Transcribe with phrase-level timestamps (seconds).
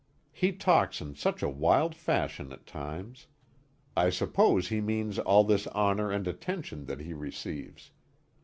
[0.31, 3.27] He talks in such a wild fashion at times.
[3.95, 7.91] I suppose he means all this honor and attention that he receives.